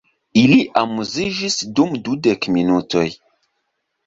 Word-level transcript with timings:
Ili 0.43 0.55
amuziĝis 0.79 1.57
dum 1.81 1.93
dudek 2.09 2.49
minutoj. 2.57 3.05